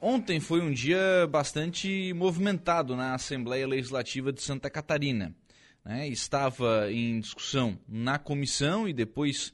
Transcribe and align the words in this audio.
ontem 0.00 0.40
foi 0.40 0.60
um 0.60 0.72
dia 0.72 1.26
bastante 1.30 2.12
movimentado 2.14 2.96
na 2.96 3.14
Assembleia 3.14 3.66
Legislativa 3.66 4.32
de 4.32 4.42
Santa 4.42 4.70
Catarina. 4.70 5.34
Né? 5.84 6.08
Estava 6.08 6.90
em 6.90 7.20
discussão 7.20 7.78
na 7.88 8.18
comissão 8.18 8.88
e 8.88 8.92
depois 8.92 9.52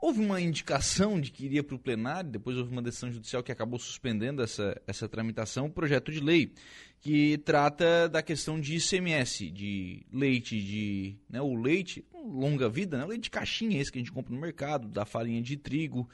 houve 0.00 0.20
uma 0.20 0.40
indicação 0.40 1.20
de 1.20 1.30
que 1.30 1.44
iria 1.44 1.62
para 1.62 1.76
o 1.76 1.78
plenário, 1.78 2.30
depois 2.30 2.56
houve 2.56 2.72
uma 2.72 2.80
decisão 2.80 3.12
judicial 3.12 3.42
que 3.42 3.52
acabou 3.52 3.78
suspendendo 3.78 4.42
essa, 4.42 4.80
essa 4.86 5.08
tramitação, 5.08 5.66
o 5.66 5.70
projeto 5.70 6.10
de 6.10 6.20
lei 6.20 6.52
que 7.00 7.38
trata 7.38 8.08
da 8.08 8.22
questão 8.22 8.60
de 8.60 8.76
ICMS, 8.76 9.50
de 9.50 10.02
leite, 10.12 10.60
de 10.60 11.16
né, 11.28 11.40
o 11.40 11.54
leite, 11.54 12.04
longa 12.14 12.68
vida, 12.68 12.98
né, 12.98 13.04
leite 13.04 13.24
de 13.24 13.30
caixinha, 13.30 13.80
esse 13.80 13.92
que 13.92 13.98
a 13.98 14.00
gente 14.00 14.12
compra 14.12 14.34
no 14.34 14.40
mercado, 14.40 14.88
da 14.88 15.04
farinha 15.04 15.42
de 15.42 15.56
trigo, 15.56 16.08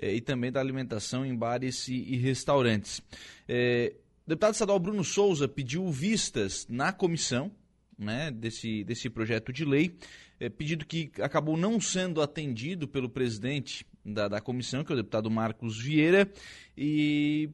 eh, 0.00 0.14
e 0.14 0.20
também 0.20 0.50
da 0.50 0.60
alimentação 0.60 1.24
em 1.26 1.36
bares 1.36 1.86
e, 1.88 1.94
e 1.94 2.16
restaurantes. 2.16 3.02
Eh, 3.46 3.92
deputado 4.26 4.54
estadual 4.54 4.78
Bruno 4.78 5.04
Souza 5.04 5.46
pediu 5.46 5.88
vistas 5.90 6.66
na 6.68 6.92
comissão 6.92 7.50
né, 7.98 8.30
desse, 8.30 8.82
desse 8.82 9.10
projeto 9.10 9.52
de 9.52 9.64
lei, 9.64 9.94
eh, 10.40 10.48
pedido 10.48 10.86
que 10.86 11.10
acabou 11.20 11.56
não 11.56 11.78
sendo 11.78 12.22
atendido 12.22 12.88
pelo 12.88 13.10
presidente 13.10 13.86
da, 14.04 14.26
da 14.26 14.40
comissão, 14.40 14.82
que 14.82 14.90
é 14.90 14.94
o 14.94 14.96
deputado 14.96 15.30
Marcos 15.30 15.78
Vieira, 15.78 16.30
e 16.76 17.50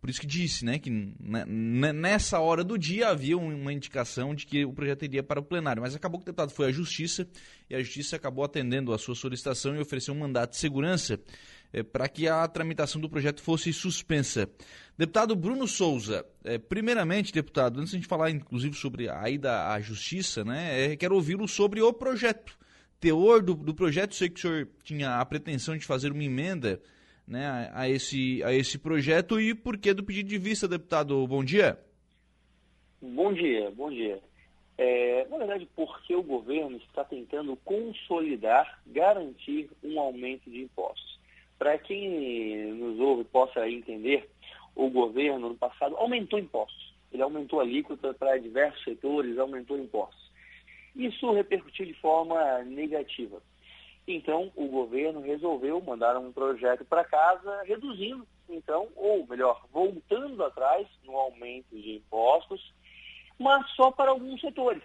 por 0.00 0.08
isso 0.08 0.20
que 0.20 0.26
disse, 0.26 0.64
né, 0.64 0.78
que 0.78 0.90
nessa 0.90 2.40
hora 2.40 2.64
do 2.64 2.78
dia 2.78 3.10
havia 3.10 3.36
uma 3.36 3.70
indicação 3.70 4.34
de 4.34 4.46
que 4.46 4.64
o 4.64 4.72
projeto 4.72 5.04
iria 5.04 5.22
para 5.22 5.38
o 5.38 5.42
plenário, 5.42 5.82
mas 5.82 5.94
acabou 5.94 6.18
que 6.18 6.24
o 6.24 6.26
deputado 6.26 6.50
foi 6.52 6.68
à 6.68 6.72
Justiça 6.72 7.28
e 7.68 7.74
a 7.74 7.82
Justiça 7.82 8.16
acabou 8.16 8.42
atendendo 8.42 8.94
a 8.94 8.98
sua 8.98 9.14
solicitação 9.14 9.76
e 9.76 9.78
ofereceu 9.78 10.14
um 10.14 10.18
mandato 10.18 10.52
de 10.52 10.56
segurança 10.56 11.20
para 11.92 12.08
que 12.08 12.28
a 12.28 12.46
tramitação 12.48 13.00
do 13.00 13.08
projeto 13.08 13.42
fosse 13.42 13.72
suspensa. 13.72 14.48
Deputado 14.98 15.34
Bruno 15.36 15.66
Souza, 15.66 16.26
é, 16.44 16.58
primeiramente, 16.58 17.32
deputado, 17.32 17.78
antes 17.78 17.90
de 17.90 17.96
a 17.96 18.00
gente 18.00 18.08
falar 18.08 18.30
inclusive 18.30 18.74
sobre 18.74 19.08
a 19.08 19.30
ida 19.30 19.68
à 19.68 19.80
Justiça, 19.80 20.44
né, 20.44 20.92
é, 20.92 20.96
quero 20.96 21.14
ouvi-lo 21.14 21.48
sobre 21.48 21.80
o 21.80 21.92
projeto. 21.92 22.58
Teor 22.98 23.42
do, 23.42 23.54
do 23.54 23.74
projeto, 23.74 24.14
sei 24.14 24.28
que 24.28 24.38
o 24.38 24.42
senhor 24.42 24.68
tinha 24.82 25.18
a 25.18 25.24
pretensão 25.24 25.76
de 25.76 25.86
fazer 25.86 26.12
uma 26.12 26.22
emenda 26.22 26.82
né, 27.26 27.70
a, 27.72 27.88
esse, 27.88 28.42
a 28.42 28.52
esse 28.52 28.78
projeto 28.78 29.40
e 29.40 29.54
por 29.54 29.78
que 29.78 29.94
do 29.94 30.04
pedido 30.04 30.28
de 30.28 30.36
vista, 30.36 30.68
deputado? 30.68 31.26
Bom 31.26 31.42
dia. 31.42 31.78
Bom 33.00 33.32
dia, 33.32 33.70
bom 33.70 33.88
dia. 33.88 34.20
É, 34.76 35.26
na 35.28 35.38
verdade, 35.38 35.68
porque 35.76 36.14
o 36.14 36.22
governo 36.22 36.76
está 36.78 37.04
tentando 37.04 37.56
consolidar, 37.64 38.80
garantir 38.86 39.70
um 39.82 39.98
aumento 40.00 40.50
de 40.50 40.62
impostos. 40.62 41.09
Para 41.60 41.76
quem 41.76 42.72
nos 42.72 42.98
ouve 42.98 43.22
possa 43.24 43.68
entender, 43.68 44.30
o 44.74 44.88
governo 44.88 45.50
no 45.50 45.54
passado 45.54 45.94
aumentou 45.94 46.38
impostos. 46.38 46.94
Ele 47.12 47.22
aumentou 47.22 47.60
a 47.60 47.62
alíquota 47.62 48.14
para 48.14 48.38
diversos 48.38 48.82
setores, 48.82 49.36
aumentou 49.36 49.76
impostos. 49.76 50.32
Isso 50.96 51.30
repercutiu 51.32 51.84
de 51.84 51.92
forma 51.92 52.62
negativa. 52.64 53.42
Então, 54.08 54.50
o 54.56 54.68
governo 54.68 55.20
resolveu 55.20 55.78
mandar 55.82 56.16
um 56.16 56.32
projeto 56.32 56.82
para 56.86 57.04
casa 57.04 57.62
reduzindo, 57.64 58.26
então, 58.48 58.88
ou 58.96 59.26
melhor, 59.26 59.66
voltando 59.70 60.42
atrás 60.42 60.88
no 61.04 61.14
aumento 61.14 61.76
de 61.78 61.96
impostos, 61.96 62.72
mas 63.38 63.68
só 63.72 63.90
para 63.90 64.12
alguns 64.12 64.40
setores, 64.40 64.82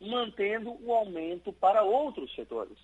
mantendo 0.00 0.76
o 0.84 0.92
aumento 0.92 1.52
para 1.52 1.84
outros 1.84 2.34
setores. 2.34 2.76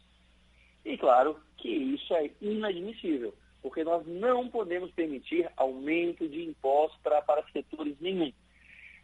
E 0.84 0.98
claro 0.98 1.38
que 1.56 1.68
isso 1.68 2.14
é 2.14 2.30
inadmissível, 2.40 3.34
porque 3.62 3.82
nós 3.82 4.06
não 4.06 4.48
podemos 4.48 4.90
permitir 4.92 5.50
aumento 5.56 6.28
de 6.28 6.44
impostos 6.44 7.00
para, 7.02 7.22
para 7.22 7.42
setores 7.52 7.96
nenhum. 8.00 8.32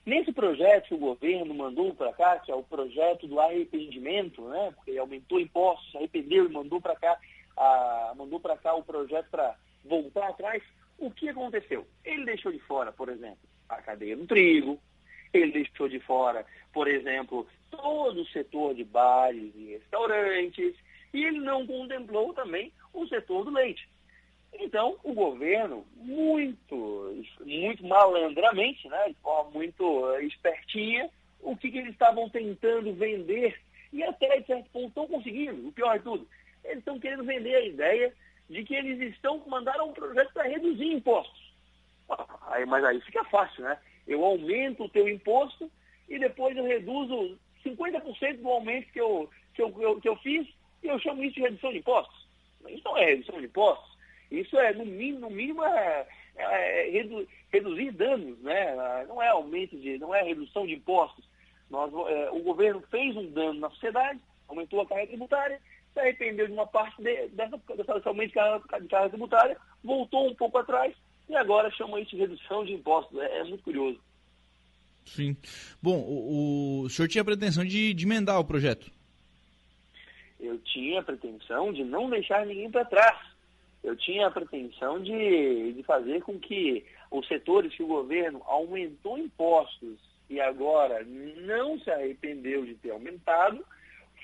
Nesse 0.05 0.33
projeto 0.33 0.89
que 0.89 0.95
o 0.95 0.98
governo 0.98 1.55
mandou 1.55 1.95
para 1.95 2.12
cá, 2.12 2.39
que 2.39 2.51
é 2.51 2.55
o 2.55 2.62
projeto 2.62 3.27
do 3.27 3.39
arrependimento, 3.39 4.42
né, 4.48 4.73
porque 4.75 4.91
ele 4.92 4.98
aumentou 4.98 5.39
impostos, 5.39 5.95
arrependeu 5.95 6.46
e 6.46 6.52
mandou 6.52 6.80
para 6.80 6.96
cá, 6.96 7.19
a, 7.57 8.14
mandou 8.17 8.40
para 8.40 8.57
cá 8.57 8.74
o 8.74 8.83
projeto 8.83 9.29
para 9.30 9.57
voltar 9.85 10.29
atrás, 10.29 10.63
o 10.98 11.11
que 11.11 11.29
aconteceu? 11.29 11.86
Ele 12.05 12.24
deixou 12.24 12.52
de 12.52 12.58
fora, 12.61 12.92
por 12.92 13.08
exemplo, 13.08 13.39
a 13.69 13.77
cadeia 13.83 14.17
do 14.17 14.27
trigo, 14.27 14.79
ele 15.33 15.52
deixou 15.52 15.89
de 15.89 16.01
fora, 16.01 16.45
por 16.73 16.89
exemplo, 16.89 17.46
todo 17.70 18.23
o 18.23 18.27
setor 18.29 18.74
de 18.74 18.85
bares 18.85 19.52
e 19.55 19.73
restaurantes, 19.73 20.74
e 21.12 21.24
ele 21.24 21.40
não 21.40 21.66
contemplou 21.66 22.32
também 22.34 22.72
o 22.92 23.06
setor 23.06 23.44
do 23.44 23.50
leite. 23.50 23.88
Então, 24.52 24.96
o 25.04 25.12
governo, 25.12 25.86
muito, 25.96 27.24
muito 27.40 27.86
malandramente, 27.86 28.88
né, 28.88 29.08
de 29.08 29.14
forma 29.14 29.50
muito 29.52 30.14
eh, 30.14 30.24
espertinha, 30.24 31.08
o 31.40 31.56
que, 31.56 31.70
que 31.70 31.78
eles 31.78 31.92
estavam 31.92 32.28
tentando 32.28 32.92
vender, 32.92 33.58
e 33.92 34.02
até 34.02 34.40
de 34.40 34.46
certo 34.46 34.68
ponto 34.70 34.88
estão 34.88 35.06
conseguindo, 35.06 35.68
o 35.68 35.72
pior 35.72 35.96
de 35.98 36.04
tudo, 36.04 36.28
eles 36.64 36.78
estão 36.78 36.98
querendo 36.98 37.24
vender 37.24 37.54
a 37.54 37.64
ideia 37.64 38.14
de 38.48 38.64
que 38.64 38.74
eles 38.74 39.00
estão 39.14 39.42
mandaram 39.46 39.88
um 39.88 39.92
projeto 39.92 40.32
para 40.32 40.48
reduzir 40.48 40.92
impostos. 40.92 41.50
Aí, 42.48 42.66
mas 42.66 42.84
aí 42.84 43.00
fica 43.02 43.24
fácil, 43.24 43.62
né? 43.62 43.78
Eu 44.06 44.24
aumento 44.24 44.84
o 44.84 44.88
teu 44.88 45.08
imposto 45.08 45.70
e 46.08 46.18
depois 46.18 46.56
eu 46.56 46.64
reduzo 46.64 47.38
50% 47.64 48.38
do 48.38 48.48
aumento 48.48 48.92
que 48.92 49.00
eu, 49.00 49.30
que, 49.54 49.62
eu, 49.62 50.00
que 50.00 50.08
eu 50.08 50.16
fiz 50.16 50.48
e 50.83 50.89
eu 50.89 50.98
chamo 50.98 51.23
isso 51.23 51.35
de 51.35 51.42
redução 51.42 51.70
de 51.73 51.79
impostos. 51.79 52.27
Isso 52.68 52.83
não 52.85 52.96
é 52.96 53.05
redução 53.07 53.39
de 53.39 53.46
impostos. 53.46 53.91
Isso 54.30 54.57
é, 54.58 54.73
no 54.73 54.85
mínimo, 54.85 55.20
no 55.20 55.30
mínimo 55.30 55.64
é, 55.64 56.07
é, 56.36 56.89
é 56.89 56.91
redu, 56.91 57.27
reduzir 57.52 57.91
danos, 57.92 58.39
né? 58.41 58.74
Não 59.08 59.20
é 59.20 59.29
aumento 59.29 59.77
de, 59.77 59.98
não 59.98 60.14
é 60.14 60.23
redução 60.23 60.67
de 60.67 60.74
impostos. 60.74 61.24
Nós, 61.69 61.92
é, 62.08 62.30
o 62.30 62.40
governo 62.40 62.83
fez 62.90 63.17
um 63.17 63.30
dano 63.30 63.61
na 63.61 63.70
sociedade, 63.70 64.20
aumentou 64.48 64.80
a 64.80 64.86
carga 64.86 65.07
tributária, 65.07 65.61
se 65.92 66.01
arrependeu 66.01 66.46
de 66.46 66.52
uma 66.52 66.67
parte 66.67 67.02
de, 67.02 67.29
dessa, 67.29 67.61
dessa 67.77 68.08
aumento 68.08 68.29
de 68.29 68.35
carga, 68.35 68.80
de 68.80 68.89
carga 68.89 69.08
tributária, 69.08 69.57
voltou 69.83 70.29
um 70.29 70.35
pouco 70.35 70.58
atrás 70.58 70.95
e 71.29 71.35
agora 71.35 71.70
chama 71.70 72.01
isso 72.01 72.11
de 72.11 72.19
redução 72.19 72.64
de 72.64 72.73
impostos. 72.73 73.19
É, 73.19 73.39
é 73.39 73.45
muito 73.45 73.63
curioso. 73.63 74.01
Sim. 75.05 75.36
Bom, 75.83 75.98
o, 75.98 76.83
o 76.83 76.90
senhor 76.90 77.08
tinha 77.08 77.23
a 77.23 77.24
pretensão 77.24 77.64
de, 77.64 77.95
de 77.95 78.05
emendar 78.05 78.39
o 78.39 78.45
projeto? 78.45 78.92
Eu 80.40 80.58
tinha 80.58 81.01
a 81.01 81.05
pretensão 81.05 81.73
de 81.73 81.84
não 81.84 82.08
deixar 82.08 82.46
ninguém 82.46 82.70
para 82.70 82.84
trás 82.84 83.30
eu 83.83 83.96
tinha 83.96 84.27
a 84.27 84.30
pretensão 84.30 85.02
de, 85.02 85.73
de 85.73 85.83
fazer 85.83 86.23
com 86.23 86.39
que 86.39 86.84
os 87.11 87.27
setores 87.27 87.74
que 87.74 87.83
o 87.83 87.89
governo 87.89 88.42
aumentou 88.45 89.18
impostos 89.18 89.98
e 90.28 90.40
agora 90.40 91.02
não 91.05 91.78
se 91.80 91.90
arrependeu 91.90 92.64
de 92.64 92.74
ter 92.74 92.90
aumentado, 92.90 93.64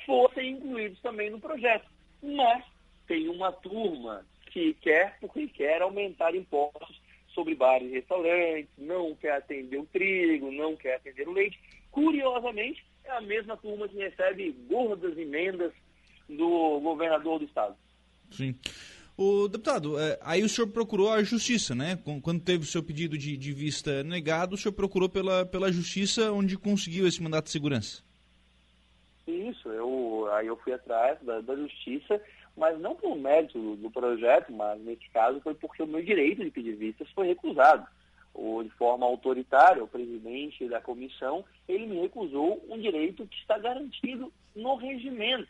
fossem 0.04 0.50
incluídos 0.50 1.00
também 1.00 1.30
no 1.30 1.40
projeto. 1.40 1.86
Mas 2.22 2.64
tem 3.06 3.28
uma 3.28 3.50
turma 3.50 4.24
que 4.52 4.74
quer, 4.74 5.18
porque 5.20 5.48
quer 5.48 5.82
aumentar 5.82 6.34
impostos 6.34 7.00
sobre 7.34 7.54
bares 7.54 7.90
e 7.90 7.94
restaurantes, 7.94 8.70
não 8.78 9.14
quer 9.16 9.32
atender 9.32 9.78
o 9.78 9.86
trigo, 9.86 10.52
não 10.52 10.76
quer 10.76 10.96
atender 10.96 11.26
o 11.26 11.32
leite. 11.32 11.58
Curiosamente, 11.90 12.84
é 13.04 13.10
a 13.10 13.20
mesma 13.20 13.56
turma 13.56 13.88
que 13.88 13.96
recebe 13.96 14.52
gordas 14.68 15.16
emendas 15.18 15.72
do 16.28 16.80
governador 16.80 17.38
do 17.38 17.44
estado. 17.44 17.76
Sim. 18.30 18.54
O 19.18 19.48
deputado, 19.48 19.98
é, 19.98 20.18
aí 20.20 20.42
o 20.42 20.48
senhor 20.48 20.68
procurou 20.68 21.10
a 21.10 21.22
justiça, 21.22 21.74
né? 21.74 21.98
Quando 22.22 22.42
teve 22.42 22.64
o 22.64 22.66
seu 22.66 22.82
pedido 22.82 23.16
de, 23.16 23.34
de 23.34 23.52
vista 23.52 24.04
negado, 24.04 24.54
o 24.54 24.58
senhor 24.58 24.74
procurou 24.74 25.08
pela, 25.08 25.46
pela 25.46 25.72
justiça, 25.72 26.30
onde 26.32 26.58
conseguiu 26.58 27.06
esse 27.06 27.22
mandato 27.22 27.46
de 27.46 27.52
segurança. 27.52 28.04
Isso, 29.26 29.70
eu, 29.70 30.28
aí 30.32 30.46
eu 30.46 30.56
fui 30.58 30.74
atrás 30.74 31.18
da, 31.22 31.40
da 31.40 31.56
justiça, 31.56 32.20
mas 32.54 32.78
não 32.78 32.94
pelo 32.94 33.16
mérito 33.16 33.58
do, 33.58 33.76
do, 33.76 33.90
projeto, 33.90 34.52
mas 34.52 34.78
nesse 34.82 35.08
caso 35.10 35.40
foi 35.40 35.54
porque 35.54 35.82
o 35.82 35.86
meu 35.86 36.02
direito 36.02 36.44
de 36.44 36.50
pedir 36.50 36.76
vistas 36.76 37.08
foi 37.12 37.26
recusado. 37.28 37.86
Ou 38.34 38.62
de 38.62 38.70
forma 38.70 39.06
autoritária, 39.06 39.82
o 39.82 39.88
presidente 39.88 40.68
da 40.68 40.78
comissão, 40.78 41.42
ele 41.66 41.86
me 41.86 42.00
recusou 42.02 42.62
um 42.68 42.78
direito 42.78 43.26
que 43.26 43.36
está 43.38 43.56
garantido 43.56 44.30
no 44.54 44.76
regimento. 44.76 45.48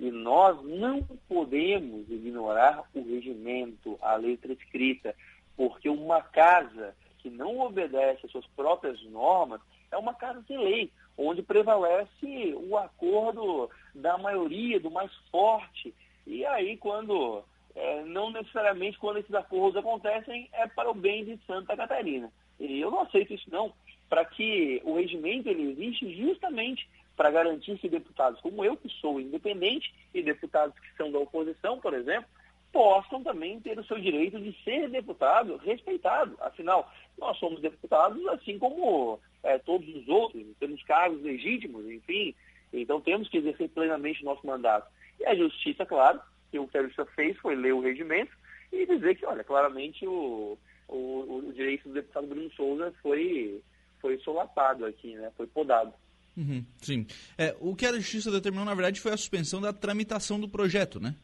E 0.00 0.10
nós 0.10 0.58
não 0.64 1.02
podemos 1.28 2.10
ignorar 2.10 2.84
o 2.94 3.02
regimento, 3.02 3.98
a 4.00 4.16
letra 4.16 4.50
escrita, 4.50 5.14
porque 5.54 5.90
uma 5.90 6.22
casa 6.22 6.96
que 7.18 7.28
não 7.28 7.60
obedece 7.60 8.24
às 8.24 8.32
suas 8.32 8.46
próprias 8.56 8.98
normas 9.10 9.60
é 9.92 9.98
uma 9.98 10.14
casa 10.14 10.42
sem 10.48 10.56
lei, 10.56 10.90
onde 11.18 11.42
prevalece 11.42 12.54
o 12.56 12.78
acordo 12.78 13.68
da 13.94 14.16
maioria, 14.16 14.80
do 14.80 14.90
mais 14.90 15.14
forte. 15.30 15.94
E 16.26 16.46
aí, 16.46 16.78
quando, 16.78 17.44
é, 17.74 18.02
não 18.04 18.30
necessariamente 18.30 18.98
quando 18.98 19.18
esses 19.18 19.34
acordos 19.34 19.76
acontecem, 19.76 20.48
é 20.54 20.66
para 20.66 20.90
o 20.90 20.94
bem 20.94 21.26
de 21.26 21.38
Santa 21.46 21.76
Catarina. 21.76 22.32
E 22.58 22.80
eu 22.80 22.90
não 22.90 23.00
aceito 23.02 23.34
isso 23.34 23.50
não, 23.50 23.70
para 24.08 24.24
que 24.24 24.80
o 24.82 24.94
regimento 24.94 25.46
ele 25.46 25.72
existe 25.72 26.10
justamente 26.16 26.88
para 27.16 27.30
garantir 27.30 27.78
que 27.78 27.88
deputados 27.88 28.40
como 28.40 28.64
eu, 28.64 28.76
que 28.76 28.88
sou 29.00 29.20
independente, 29.20 29.94
e 30.14 30.22
deputados 30.22 30.78
que 30.78 30.96
são 30.96 31.10
da 31.10 31.18
oposição, 31.18 31.78
por 31.78 31.94
exemplo, 31.94 32.28
possam 32.72 33.22
também 33.22 33.60
ter 33.60 33.78
o 33.78 33.84
seu 33.84 33.98
direito 33.98 34.38
de 34.40 34.56
ser 34.62 34.88
deputado 34.88 35.56
respeitado. 35.56 36.36
Afinal, 36.40 36.90
nós 37.18 37.36
somos 37.38 37.60
deputados 37.60 38.26
assim 38.28 38.58
como 38.58 39.18
é, 39.42 39.58
todos 39.58 39.88
os 39.94 40.08
outros, 40.08 40.44
temos 40.58 40.82
cargos 40.84 41.20
legítimos, 41.22 41.84
enfim, 41.86 42.34
então 42.72 43.00
temos 43.00 43.28
que 43.28 43.38
exercer 43.38 43.68
plenamente 43.70 44.22
o 44.22 44.26
nosso 44.26 44.46
mandato. 44.46 44.88
E 45.18 45.26
a 45.26 45.34
justiça, 45.34 45.84
claro, 45.84 46.20
que 46.50 46.58
o 46.58 46.66
que 46.66 46.78
a 46.78 47.06
fez 47.14 47.36
foi 47.38 47.54
ler 47.54 47.72
o 47.72 47.80
regimento 47.80 48.32
e 48.72 48.86
dizer 48.86 49.16
que, 49.16 49.26
olha, 49.26 49.44
claramente 49.44 50.06
o, 50.06 50.56
o, 50.88 51.42
o 51.46 51.52
direito 51.52 51.88
do 51.88 51.94
deputado 51.94 52.26
Bruno 52.26 52.50
Souza 52.52 52.92
foi, 53.02 53.62
foi 54.00 54.18
solapado 54.18 54.86
aqui, 54.86 55.14
né? 55.14 55.30
Foi 55.36 55.46
podado. 55.46 55.92
Uhum, 56.40 56.64
sim. 56.80 57.06
É, 57.36 57.54
o 57.60 57.76
que 57.76 57.84
a 57.84 57.92
justiça 57.92 58.30
determinou, 58.30 58.64
na 58.64 58.74
verdade, 58.74 58.98
foi 58.98 59.12
a 59.12 59.16
suspensão 59.16 59.60
da 59.60 59.74
tramitação 59.74 60.40
do 60.40 60.48
projeto, 60.48 60.98
né? 60.98 61.14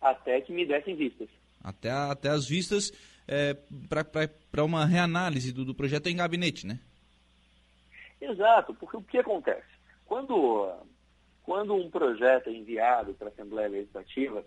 Até 0.00 0.40
que 0.40 0.52
me 0.52 0.66
dessem 0.66 0.96
vistas. 0.96 1.28
Até, 1.62 1.90
até 1.90 2.28
as 2.28 2.48
vistas 2.48 2.92
é, 3.28 3.54
para 4.50 4.64
uma 4.64 4.84
reanálise 4.84 5.52
do, 5.52 5.64
do 5.64 5.76
projeto 5.76 6.08
em 6.08 6.16
gabinete, 6.16 6.66
né? 6.66 6.80
Exato, 8.20 8.74
porque 8.74 8.96
o 8.96 9.02
que 9.02 9.18
acontece? 9.18 9.68
Quando, 10.04 10.72
quando 11.44 11.76
um 11.76 11.88
projeto 11.88 12.48
é 12.48 12.52
enviado 12.52 13.14
para 13.14 13.28
a 13.28 13.30
Assembleia 13.30 13.68
Legislativa, 13.68 14.44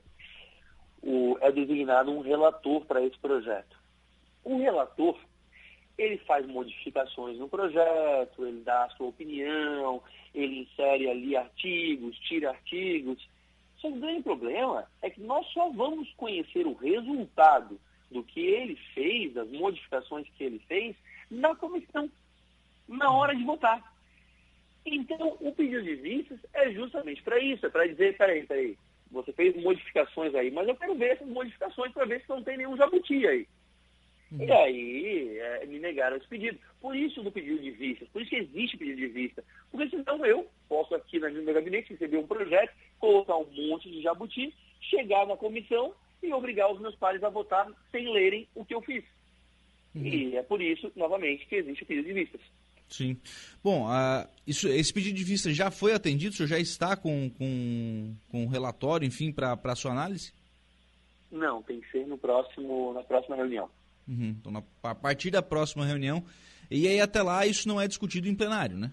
o, 1.02 1.38
é 1.40 1.54
designado 1.54 2.12
um 2.12 2.20
relator 2.20 2.86
para 2.86 3.02
esse 3.02 3.18
projeto. 3.18 3.78
O 4.44 4.58
relator, 4.58 5.18
ele 5.98 6.18
faz 6.20 6.46
modificações 6.48 7.38
no 7.38 7.48
projeto, 7.48 8.46
ele 8.46 8.62
dá 8.62 8.86
a 8.86 8.90
sua 8.92 9.08
opinião, 9.08 10.02
ele 10.34 10.62
insere 10.62 11.10
ali 11.10 11.36
artigos, 11.36 12.18
tira 12.20 12.50
artigos. 12.50 13.28
Só 13.78 13.90
que 13.90 13.98
o 13.98 14.00
grande 14.02 14.24
problema 14.24 14.88
é 15.02 15.10
que 15.10 15.22
nós 15.22 15.46
só 15.48 15.70
vamos 15.70 16.12
conhecer 16.14 16.66
o 16.66 16.74
resultado 16.74 17.80
do 18.10 18.24
que 18.24 18.40
ele 18.40 18.76
fez, 18.94 19.34
das 19.34 19.50
modificações 19.52 20.28
que 20.38 20.44
ele 20.44 20.60
fez, 20.68 20.96
na 21.30 21.56
comissão, 21.56 22.10
na 22.88 23.12
hora 23.12 23.36
de 23.36 23.44
votar. 23.44 23.94
Então, 24.86 25.38
o 25.40 25.52
pedido 25.54 25.84
de 25.84 25.96
vistas 25.96 26.40
é 26.54 26.72
justamente 26.72 27.22
para 27.24 27.40
isso, 27.40 27.66
é 27.66 27.70
para 27.70 27.88
dizer, 27.88 28.18
peraí, 28.18 28.46
peraí, 28.46 28.78
você 29.12 29.32
fez 29.32 29.56
modificações 29.62 30.34
aí, 30.36 30.52
mas 30.52 30.68
eu 30.68 30.76
quero 30.76 30.96
ver 30.96 31.12
essas 31.12 31.28
modificações 31.28 31.92
para 31.94 32.06
ver 32.06 32.22
se 32.22 32.30
não 32.30 32.44
tem 32.44 32.58
nenhum 32.58 32.76
jabuti 32.76 33.26
aí. 33.28 33.48
E 34.40 34.52
aí 34.52 35.38
é, 35.38 35.66
me 35.66 35.80
negaram 35.80 36.18
esse 36.18 36.28
pedido. 36.28 36.58
Por 36.82 36.96
isso 36.96 37.22
do 37.22 37.32
pedido 37.32 37.62
de 37.62 37.72
vista, 37.72 38.06
por 38.12 38.22
isso 38.22 38.30
que 38.30 38.38
existe 38.38 38.78
pedido 38.78 38.98
de 38.98 39.08
vista. 39.08 39.44
Porque 39.72 39.90
senão 39.90 40.26
eu 40.26 40.48
posso 40.68 40.96
aqui 40.96 41.20
no 41.20 41.32
meu 41.32 41.54
gabinete 41.54 41.94
receber 41.94 42.18
um 42.18 42.28
projeto, 42.28 42.74
colocar 43.00 43.38
um 43.38 43.46
monte 43.52 43.92
de 43.92 44.02
jabuti, 44.02 44.54
chegar 44.82 45.28
na 45.28 45.38
comissão 45.38 45.94
e 46.22 46.34
obrigar 46.34 46.72
os 46.72 46.80
meus 46.80 46.96
pares 46.96 47.24
a 47.24 47.30
votar 47.30 47.68
sem 47.92 48.12
lerem 48.12 48.48
o 48.56 48.66
que 48.66 48.74
eu 48.74 48.82
fiz. 48.82 49.04
Uhum. 49.94 50.06
E 50.06 50.36
é 50.36 50.42
por 50.42 50.62
isso, 50.62 50.92
novamente, 50.96 51.46
que 51.46 51.56
existe 51.56 51.84
o 51.84 51.86
pedido 51.86 52.08
de 52.08 52.14
vistas. 52.14 52.42
Sim. 52.88 53.18
Bom, 53.64 53.88
uh, 53.88 54.28
isso, 54.46 54.68
esse 54.68 54.94
pedido 54.94 55.18
de 55.18 55.24
vista 55.24 55.52
já 55.52 55.70
foi 55.70 55.94
atendido? 55.94 56.34
O 56.34 56.36
senhor 56.36 56.48
já 56.48 56.60
está 56.60 56.96
com, 56.96 57.30
com, 57.30 58.16
com 58.30 58.44
um 58.44 58.48
relatório, 58.48 59.06
enfim, 59.06 59.32
para 59.32 59.58
a 59.64 59.76
sua 59.76 59.92
análise? 59.92 60.34
Não, 61.32 61.62
tem 61.64 61.82
que 61.82 61.92
ser 61.92 62.06
no 62.08 62.18
próximo, 62.18 62.94
na 62.94 63.04
próxima 63.04 63.36
reunião. 63.36 63.70
Uhum. 64.08 64.36
Então, 64.40 64.52
na, 64.52 64.64
a 64.84 64.96
partir 64.96 65.32
da 65.32 65.42
próxima 65.42 65.86
reunião. 65.86 66.24
E 66.70 66.88
aí, 66.88 67.00
até 67.00 67.22
lá, 67.22 67.46
isso 67.46 67.68
não 67.68 67.80
é 67.80 67.88
discutido 67.88 68.28
em 68.28 68.36
plenário, 68.36 68.78
né? 68.78 68.92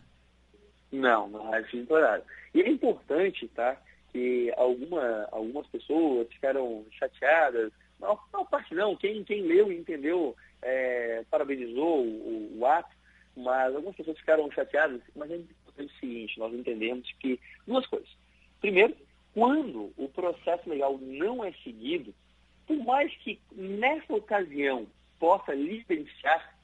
Não, 0.93 1.29
não 1.29 1.55
é 1.55 1.61
discutido 1.61 1.83
em 1.83 1.87
plenário. 1.87 2.25
E 2.55 2.61
é 2.61 2.69
importante, 2.69 3.49
tá? 3.49 3.77
Que 4.13 4.53
alguma, 4.57 5.29
algumas 5.31 5.67
pessoas 5.69 6.29
ficaram 6.33 6.85
chateadas. 6.99 7.73
Não, 7.99 8.19
não 8.33 8.45
parte 8.45 8.75
não. 8.75 8.97
Quem, 8.97 9.23
quem 9.25 9.43
leu 9.43 9.71
e 9.71 9.79
entendeu, 9.79 10.37
é, 10.63 11.25
parabenizou 11.31 12.05
o, 12.05 12.59
o 12.59 12.67
ato 12.67 13.01
mas 13.37 13.75
algumas 13.75 13.97
pessoas 13.97 14.19
ficaram 14.19 14.51
chateadas, 14.51 15.01
mas 15.15 15.31
é 15.31 15.37
importante 15.37 15.95
o 15.95 16.01
seguinte, 16.01 16.39
nós 16.39 16.53
entendemos 16.53 17.11
que 17.21 17.39
duas 17.67 17.87
coisas. 17.87 18.09
Primeiro, 18.61 18.95
quando 19.33 19.93
o 19.97 20.09
processo 20.09 20.69
legal 20.69 20.99
não 20.99 21.45
é 21.45 21.53
seguido, 21.65 22.15
por 22.67 22.77
mais 22.85 23.15
que 23.19 23.41
nessa 23.53 24.13
ocasião 24.13 24.87
possa 25.21 25.55
lhe 25.55 25.85
beneficiar, 25.87 26.59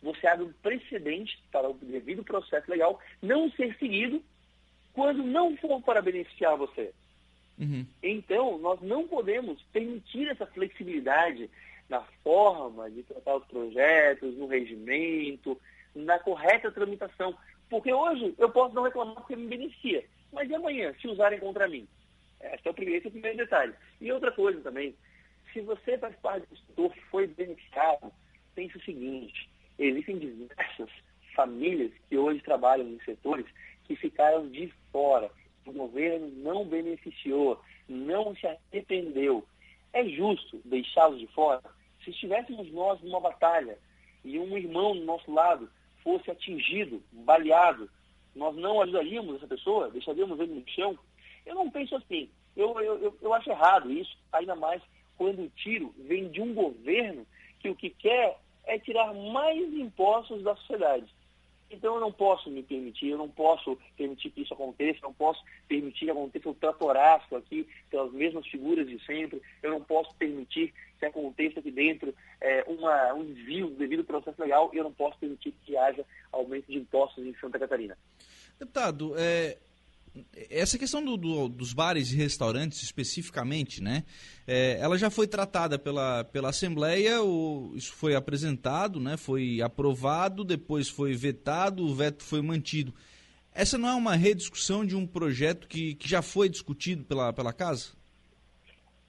você 0.00 0.26
abre 0.28 0.44
um 0.44 0.52
precedente 0.62 1.42
para 1.50 1.68
o 1.68 1.74
devido 1.74 2.22
processo 2.22 2.70
legal 2.70 3.00
não 3.20 3.50
ser 3.50 3.74
seguido 3.78 4.22
quando 4.92 5.24
não 5.24 5.56
for 5.56 5.82
para 5.82 6.00
beneficiar 6.00 6.56
você. 6.56 6.92
Uhum. 7.58 7.86
Então, 8.02 8.58
nós 8.58 8.80
não 8.80 9.08
podemos 9.08 9.60
permitir 9.72 10.28
essa 10.28 10.46
flexibilidade 10.46 11.50
na 11.88 12.00
forma 12.22 12.90
de 12.90 13.02
tratar 13.02 13.36
os 13.36 13.46
projetos, 13.46 14.36
no 14.36 14.46
regimento, 14.46 15.60
na 15.94 16.18
correta 16.18 16.70
tramitação. 16.70 17.36
Porque 17.68 17.92
hoje 17.92 18.34
eu 18.38 18.50
posso 18.50 18.74
não 18.74 18.82
reclamar 18.82 19.14
porque 19.14 19.36
me 19.36 19.46
beneficia. 19.46 20.04
Mas 20.32 20.50
e 20.50 20.54
amanhã, 20.54 20.94
se 21.00 21.08
usarem 21.08 21.38
contra 21.38 21.68
mim? 21.68 21.88
Esse 22.40 22.68
é 22.68 22.70
o 22.70 22.74
primeiro, 22.74 22.98
esse 22.98 23.06
é 23.06 23.08
o 23.08 23.12
primeiro 23.12 23.38
detalhe. 23.38 23.72
E 24.00 24.12
outra 24.12 24.30
coisa 24.32 24.60
também, 24.60 24.94
se 25.54 25.60
você 25.60 25.96
faz 25.96 26.14
parte 26.16 26.46
do 26.48 26.56
setor 26.56 26.92
foi 27.10 27.28
beneficiado, 27.28 28.12
pense 28.56 28.76
o 28.76 28.82
seguinte, 28.82 29.48
existem 29.78 30.18
diversas 30.18 30.90
famílias 31.34 31.92
que 32.08 32.18
hoje 32.18 32.42
trabalham 32.42 32.88
em 32.88 33.00
setores 33.04 33.46
que 33.84 33.94
ficaram 33.94 34.48
de 34.48 34.72
fora. 34.90 35.30
O 35.64 35.72
governo 35.72 36.28
não 36.28 36.66
beneficiou, 36.66 37.60
não 37.88 38.34
se 38.36 38.46
arrependeu. 38.46 39.46
É 39.92 40.04
justo 40.04 40.60
deixá-los 40.64 41.20
de 41.20 41.26
fora? 41.28 41.62
Se 42.04 42.10
estivéssemos 42.10 42.70
nós 42.72 43.00
numa 43.00 43.20
batalha 43.20 43.78
e 44.24 44.38
um 44.38 44.56
irmão 44.58 44.94
do 44.94 45.04
nosso 45.04 45.32
lado 45.32 45.70
fosse 46.02 46.30
atingido, 46.30 47.02
baleado, 47.12 47.88
nós 48.34 48.54
não 48.56 48.82
ajudaríamos 48.82 49.36
essa 49.36 49.46
pessoa, 49.46 49.90
deixaríamos 49.90 50.38
ele 50.40 50.54
no 50.54 50.68
chão? 50.68 50.98
Eu 51.46 51.54
não 51.54 51.70
penso 51.70 51.94
assim. 51.94 52.28
Eu, 52.56 52.78
eu, 52.80 53.16
eu 53.22 53.32
acho 53.32 53.50
errado 53.50 53.90
isso, 53.90 54.16
ainda 54.32 54.54
mais 54.54 54.82
quando 55.16 55.42
o 55.42 55.50
tiro 55.50 55.94
vem 55.98 56.28
de 56.28 56.40
um 56.40 56.54
governo 56.54 57.26
que 57.60 57.68
o 57.68 57.74
que 57.74 57.90
quer 57.90 58.38
é 58.66 58.78
tirar 58.78 59.12
mais 59.14 59.60
impostos 59.74 60.42
da 60.42 60.54
sociedade. 60.56 61.06
Então 61.70 61.94
eu 61.94 62.00
não 62.00 62.12
posso 62.12 62.50
me 62.50 62.62
permitir, 62.62 63.08
eu 63.08 63.18
não 63.18 63.28
posso 63.28 63.76
permitir 63.96 64.30
que 64.30 64.42
isso 64.42 64.54
aconteça, 64.54 64.98
eu 64.98 65.08
não 65.08 65.14
posso 65.14 65.42
permitir 65.66 66.04
que 66.04 66.10
aconteça 66.10 66.48
o 66.48 66.54
tratoraço 66.54 67.34
aqui 67.34 67.66
pelas 67.90 68.12
mesmas 68.12 68.46
figuras 68.46 68.86
de 68.86 69.04
sempre, 69.04 69.42
eu 69.62 69.70
não 69.70 69.80
posso 69.80 70.14
permitir 70.14 70.72
que 70.98 71.06
aconteça 71.06 71.58
aqui 71.58 71.70
dentro 71.70 72.14
é, 72.40 72.64
uma, 72.68 73.14
um 73.14 73.24
desvio 73.24 73.70
devido 73.70 74.04
processo 74.04 74.40
legal 74.40 74.70
eu 74.72 74.84
não 74.84 74.92
posso 74.92 75.18
permitir 75.18 75.52
que 75.64 75.76
haja 75.76 76.04
aumento 76.30 76.70
de 76.70 76.78
impostos 76.78 77.26
em 77.26 77.34
Santa 77.34 77.58
Catarina. 77.58 77.96
Deputado, 78.58 79.14
é, 79.18 79.58
essa 80.48 80.78
questão 80.78 81.04
do, 81.04 81.16
do, 81.16 81.48
dos 81.48 81.72
bares 81.72 82.12
e 82.12 82.16
restaurantes 82.16 82.82
especificamente, 82.82 83.82
né? 83.82 84.04
É, 84.46 84.78
ela 84.80 84.96
já 84.96 85.10
foi 85.10 85.26
tratada 85.26 85.78
pela, 85.78 86.24
pela 86.24 86.50
Assembleia, 86.50 87.22
o, 87.22 87.72
isso 87.74 87.92
foi 87.94 88.14
apresentado, 88.14 89.00
né? 89.00 89.16
Foi 89.16 89.60
aprovado, 89.60 90.44
depois 90.44 90.88
foi 90.88 91.14
vetado, 91.14 91.84
o 91.84 91.94
veto 91.94 92.22
foi 92.22 92.40
mantido. 92.40 92.94
Essa 93.52 93.76
não 93.76 93.88
é 93.88 93.94
uma 93.94 94.14
rediscussão 94.14 94.84
de 94.84 94.96
um 94.96 95.06
projeto 95.06 95.66
que, 95.66 95.94
que 95.94 96.08
já 96.08 96.22
foi 96.22 96.48
discutido 96.48 97.04
pela, 97.04 97.32
pela 97.32 97.52
casa? 97.52 97.92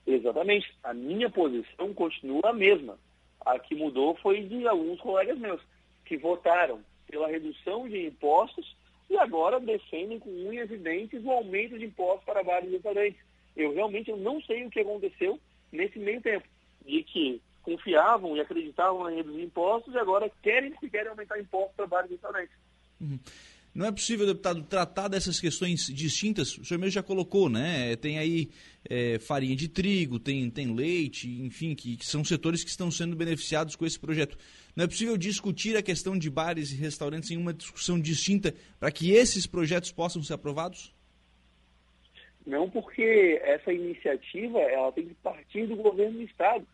Exatamente. 0.06 0.72
A 0.82 0.94
minha 0.94 1.28
posição 1.30 1.92
continua 1.94 2.50
a 2.50 2.52
mesma. 2.52 2.98
A 3.44 3.58
que 3.58 3.74
mudou 3.74 4.16
foi 4.16 4.42
de 4.42 4.66
alguns 4.66 5.00
colegas 5.00 5.38
meus, 5.38 5.60
que 6.04 6.16
votaram 6.16 6.80
pela 7.08 7.28
redução 7.28 7.88
de 7.88 8.06
impostos 8.06 8.76
e 9.08 9.16
agora 9.16 9.60
defendem 9.60 10.18
com 10.18 10.30
unhas 10.30 10.70
e 10.70 10.76
dentes 10.76 11.24
o 11.24 11.30
aumento 11.30 11.78
de 11.78 11.84
impostos 11.84 12.24
para 12.24 12.42
vários 12.42 12.72
restaurantes. 12.72 13.20
Eu 13.56 13.72
realmente 13.72 14.10
eu 14.10 14.16
não 14.16 14.40
sei 14.42 14.64
o 14.64 14.70
que 14.70 14.80
aconteceu 14.80 15.38
nesse 15.72 15.98
meio 15.98 16.20
tempo, 16.20 16.46
de 16.84 17.02
que 17.02 17.40
confiavam 17.62 18.36
e 18.36 18.40
acreditavam 18.40 19.10
em 19.10 19.16
reduzir 19.16 19.42
impostos 19.42 19.94
e 19.94 19.98
agora 19.98 20.30
querem 20.42 20.70
que 20.72 20.88
querem 20.88 21.08
aumentar 21.08 21.38
impostos 21.38 21.74
para 21.74 21.86
vários 21.86 22.10
restaurantes. 22.10 22.54
Uhum. 23.00 23.18
Não 23.76 23.84
é 23.84 23.92
possível, 23.92 24.24
deputado, 24.24 24.62
tratar 24.62 25.06
dessas 25.06 25.38
questões 25.38 25.88
distintas? 25.88 26.56
O 26.56 26.64
senhor 26.64 26.80
mesmo 26.80 26.92
já 26.92 27.02
colocou, 27.02 27.50
né? 27.50 27.94
Tem 27.96 28.18
aí 28.18 28.48
é, 28.88 29.18
farinha 29.18 29.54
de 29.54 29.68
trigo, 29.68 30.18
tem, 30.18 30.48
tem 30.48 30.74
leite, 30.74 31.28
enfim, 31.42 31.74
que, 31.74 31.98
que, 31.98 32.06
são 32.06 32.24
setores 32.24 32.64
que 32.64 32.70
estão 32.70 32.90
sendo 32.90 33.14
beneficiados 33.14 33.76
com 33.76 33.84
esse 33.84 34.00
projeto. 34.00 34.38
Não 34.74 34.84
é 34.84 34.86
possível 34.86 35.14
discutir 35.18 35.76
a 35.76 35.82
questão 35.82 36.16
de 36.16 36.30
bares 36.30 36.72
e 36.72 36.76
restaurantes 36.76 37.30
em 37.30 37.36
uma 37.36 37.52
discussão 37.52 38.00
distinta 38.00 38.54
para 38.80 38.90
que 38.90 39.10
esses 39.10 39.46
projetos 39.46 39.92
possam 39.92 40.22
ser 40.22 40.32
aprovados? 40.32 40.90
Não, 42.46 42.70
porque 42.70 43.42
essa 43.44 43.70
iniciativa 43.74 44.58
ela 44.58 44.90
tem 44.90 45.04
que 45.04 45.14
partir 45.16 45.66
do 45.66 45.76
governo 45.76 46.16
do 46.16 46.22
Estado. 46.22 46.66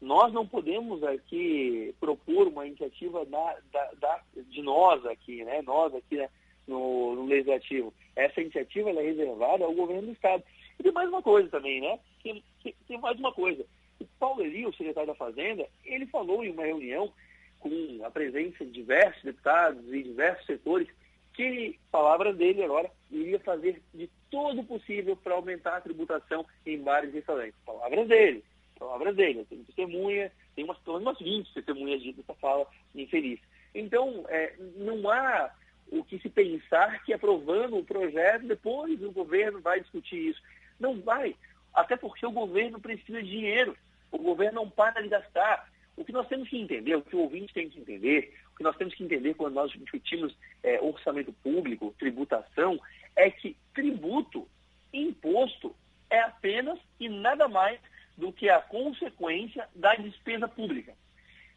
Nós 0.00 0.32
não 0.32 0.46
podemos 0.46 1.02
aqui 1.02 1.94
propor 1.98 2.48
uma 2.48 2.66
iniciativa 2.66 3.24
da, 3.24 3.58
da, 3.72 3.90
da, 4.00 4.20
de 4.48 4.62
nós 4.62 5.04
aqui, 5.06 5.44
né? 5.44 5.62
Nós 5.62 5.94
aqui 5.94 6.16
né? 6.16 6.28
no, 6.66 7.14
no, 7.14 7.26
Legislativo. 7.26 7.92
Essa 8.14 8.40
iniciativa 8.40 8.90
é 8.90 9.02
reservada 9.02 9.64
ao 9.64 9.72
governo 9.72 10.08
do 10.08 10.12
Estado. 10.12 10.42
E 10.78 10.82
tem 10.82 10.92
mais 10.92 11.08
uma 11.08 11.22
coisa 11.22 11.48
também, 11.48 11.80
né? 11.80 11.98
Que, 12.20 12.42
tem 12.86 12.98
mais 12.98 13.18
uma 13.18 13.32
coisa. 13.32 13.64
O 14.00 14.06
Paulo 14.18 14.42
Eli, 14.42 14.66
o 14.66 14.74
secretário 14.74 15.08
da 15.08 15.14
Fazenda, 15.14 15.66
ele 15.84 16.06
falou 16.06 16.44
em 16.44 16.50
uma 16.50 16.64
reunião 16.64 17.12
com 17.60 18.00
a 18.04 18.10
presença 18.10 18.64
de 18.64 18.72
diversos 18.72 19.22
deputados 19.22 19.92
e 19.92 20.02
diversos 20.02 20.44
setores 20.44 20.88
que, 21.32 21.78
palavras 21.90 22.36
dele 22.36 22.62
agora, 22.62 22.90
iria 23.10 23.38
fazer 23.40 23.82
de 23.92 24.08
todo 24.30 24.60
o 24.60 24.64
possível 24.64 25.16
para 25.16 25.34
aumentar 25.34 25.76
a 25.76 25.80
tributação 25.80 26.44
em 26.64 26.78
bares 26.78 27.10
e 27.10 27.16
restaurantes. 27.16 27.54
Palavras 27.64 28.06
dele, 28.06 28.44
palavras 28.74 29.16
dele. 29.16 29.40
Eu 29.40 29.44
tenho 29.46 29.64
testemunha, 29.64 30.32
tem 30.54 30.64
umas, 30.64 30.78
umas 30.86 31.18
20 31.18 31.52
testemunhas 31.52 32.02
dessa 32.14 32.34
fala 32.34 32.66
infeliz. 32.94 33.40
Então, 33.74 34.24
é, 34.28 34.54
não 34.76 35.10
há 35.10 35.50
o 35.90 36.04
que 36.04 36.18
se 36.18 36.28
pensar 36.28 37.02
que 37.04 37.12
aprovando 37.12 37.76
o 37.76 37.84
projeto, 37.84 38.46
depois 38.46 39.02
o 39.02 39.12
governo 39.12 39.60
vai 39.60 39.80
discutir 39.80 40.30
isso. 40.30 40.42
Não 40.78 41.00
vai, 41.00 41.36
até 41.72 41.96
porque 41.96 42.24
o 42.24 42.32
governo 42.32 42.80
precisa 42.80 43.22
de 43.22 43.30
dinheiro. 43.30 43.76
O 44.10 44.18
governo 44.18 44.62
não 44.62 44.70
para 44.70 45.02
de 45.02 45.08
gastar. 45.08 45.68
O 45.96 46.04
que 46.04 46.12
nós 46.12 46.26
temos 46.28 46.48
que 46.48 46.58
entender, 46.58 46.96
o 46.96 47.02
que 47.02 47.14
o 47.14 47.20
ouvinte 47.20 47.54
tem 47.54 47.68
que 47.68 47.78
entender, 47.78 48.34
o 48.52 48.56
que 48.56 48.64
nós 48.64 48.76
temos 48.76 48.94
que 48.94 49.04
entender 49.04 49.34
quando 49.34 49.54
nós 49.54 49.70
discutimos 49.70 50.36
é, 50.62 50.80
orçamento 50.80 51.32
público, 51.34 51.94
tributação, 51.98 52.80
é 53.14 53.30
que 53.30 53.56
tributo, 53.72 54.48
imposto, 54.92 55.74
é 56.10 56.20
apenas 56.20 56.78
e 56.98 57.08
nada 57.08 57.48
mais 57.48 57.78
do 58.16 58.32
que 58.32 58.48
a 58.48 58.60
consequência 58.60 59.68
da 59.74 59.94
despesa 59.94 60.46
pública. 60.48 60.94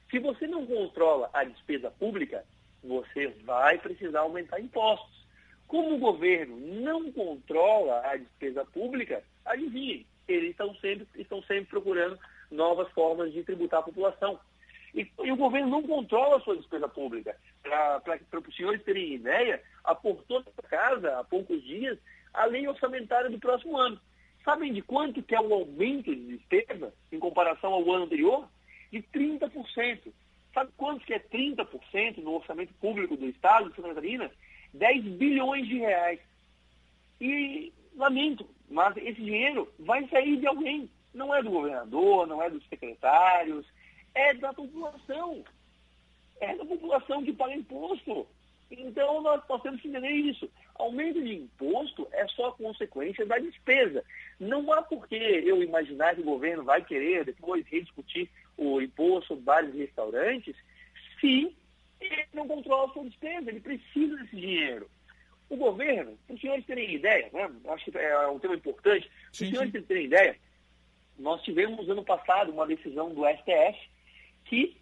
Se 0.09 0.19
você 0.19 0.47
não 0.47 0.65
controla 0.65 1.29
a 1.33 1.43
despesa 1.43 1.91
pública, 1.91 2.45
você 2.83 3.27
vai 3.43 3.77
precisar 3.77 4.21
aumentar 4.21 4.59
impostos. 4.59 5.25
Como 5.67 5.95
o 5.95 5.99
governo 5.99 6.57
não 6.57 7.11
controla 7.11 8.01
a 8.05 8.15
despesa 8.15 8.63
pública, 8.65 9.21
adivinhe, 9.45 10.07
eles 10.27 10.51
estão 10.51 10.73
sempre, 10.75 11.07
estão 11.15 11.41
sempre 11.43 11.65
procurando 11.65 12.17
novas 12.49 12.89
formas 12.91 13.33
de 13.33 13.43
tributar 13.43 13.81
a 13.81 13.83
população. 13.83 14.39
E, 14.95 15.09
e 15.23 15.31
o 15.31 15.35
governo 15.35 15.69
não 15.69 15.83
controla 15.83 16.37
a 16.37 16.39
sua 16.39 16.55
despesa 16.55 16.87
pública. 16.87 17.35
Para 17.61 18.01
os 18.47 18.55
senhores 18.55 18.81
terem 18.83 19.15
ideia, 19.15 19.61
aportou 19.83 20.39
na 20.39 20.69
casa, 20.69 21.19
há 21.19 21.23
poucos 21.23 21.61
dias, 21.63 21.97
a 22.33 22.45
lei 22.45 22.67
orçamentária 22.67 23.29
do 23.29 23.39
próximo 23.39 23.77
ano. 23.77 23.99
Sabem 24.47 24.71
de 24.71 24.81
quanto 24.81 25.21
que 25.21 25.35
é 25.35 25.41
o 25.41 25.53
aumento 25.53 26.15
de 26.15 26.37
despesa 26.37 26.93
em 27.11 27.19
comparação 27.19 27.73
ao 27.73 27.91
ano 27.91 28.05
anterior? 28.05 28.47
De 28.89 29.03
30%. 29.03 30.13
Sabe 30.53 30.71
quanto 30.77 31.05
que 31.05 31.13
é 31.13 31.19
30% 31.19 32.19
no 32.19 32.35
orçamento 32.35 32.73
público 32.75 33.17
do 33.17 33.25
Estado 33.25 33.69
de 33.69 33.75
Santa 33.75 33.89
Catarina? 33.89 34.31
10 34.73 35.03
bilhões 35.03 35.67
de 35.67 35.79
reais. 35.79 36.21
E 37.19 37.73
lamento, 37.97 38.49
mas 38.69 38.95
esse 38.95 39.21
dinheiro 39.21 39.69
vai 39.79 40.07
sair 40.07 40.37
de 40.37 40.47
alguém. 40.47 40.89
Não 41.13 41.35
é 41.35 41.43
do 41.43 41.51
governador, 41.51 42.25
não 42.25 42.41
é 42.41 42.49
dos 42.49 42.65
secretários, 42.69 43.65
é 44.15 44.33
da 44.33 44.53
população. 44.53 45.43
É 46.39 46.55
da 46.55 46.63
população 46.63 47.21
que 47.21 47.33
paga 47.33 47.53
imposto. 47.53 48.25
Então 48.71 49.21
nós, 49.21 49.41
nós 49.49 49.61
temos 49.61 49.81
que 49.81 49.89
entender 49.89 50.09
isso. 50.09 50.49
Aumento 50.79 51.22
de 51.22 51.36
imposto 51.36 52.07
é 52.12 52.27
só 52.27 52.51
consequência 52.51 53.25
da 53.25 53.38
despesa. 53.38 54.03
Não 54.39 54.72
há 54.72 54.81
por 54.81 55.07
que 55.07 55.15
eu 55.15 55.63
imaginar 55.63 56.15
que 56.15 56.22
o 56.22 56.25
governo 56.25 56.63
vai 56.63 56.84
querer 56.84 57.25
depois 57.25 57.65
rediscutir 57.67 58.29
o 58.57 58.81
imposto 58.81 59.36
bares 59.36 59.74
e 59.74 59.79
restaurantes 59.79 60.55
se 61.19 61.55
ele 62.00 62.27
não 62.34 62.48
controla 62.48 62.89
a 62.89 62.93
sua 62.93 63.03
despesa. 63.05 63.50
Ele 63.50 63.60
precisa 63.60 64.15
desse 64.17 64.36
dinheiro. 64.36 64.89
O 65.50 65.55
governo, 65.55 66.17
para 66.27 66.36
os 66.36 66.41
senhores 66.41 66.65
terem 66.65 66.96
ideia, 66.96 67.29
né? 67.31 67.50
acho 67.69 67.89
que 67.89 67.98
é 67.98 68.27
um 68.27 68.39
tema 68.39 68.55
importante, 68.55 69.07
para 69.07 69.31
os 69.31 69.38
senhores 69.38 69.86
terem 69.88 70.05
ideia, 70.05 70.38
nós 71.17 71.41
tivemos 71.41 71.89
ano 71.89 72.03
passado 72.03 72.51
uma 72.51 72.67
decisão 72.67 73.13
do 73.13 73.24
STF 73.25 73.89
que 74.46 74.77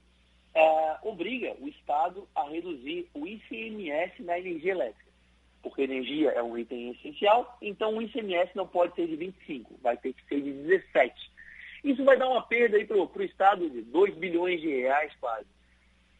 é, 0.53 0.97
obriga 1.03 1.55
o 1.59 1.67
Estado 1.67 2.27
a 2.33 2.49
reduzir 2.49 3.07
o 3.13 3.27
ICMS 3.27 4.23
na 4.23 4.39
energia 4.39 4.71
elétrica. 4.71 5.04
Porque 5.65 5.81
energia 5.81 6.29
é 6.29 6.43
um 6.43 6.55
item 6.55 6.91
essencial, 6.91 7.57
então 7.59 7.97
o 7.97 8.01
ICMS 8.03 8.51
não 8.53 8.67
pode 8.67 8.93
ser 8.93 9.07
de 9.07 9.15
25, 9.15 9.79
vai 9.81 9.97
ter 9.97 10.13
que 10.13 10.23
ser 10.27 10.39
de 10.39 10.53
17. 10.53 11.31
Isso 11.83 12.05
vai 12.05 12.17
dar 12.17 12.29
uma 12.29 12.43
perda 12.43 12.77
para 12.85 12.95
o 12.95 13.23
Estado 13.23 13.67
de 13.67 13.81
2 13.81 14.13
bilhões 14.13 14.61
de 14.61 14.67
reais 14.67 15.11
quase. 15.19 15.47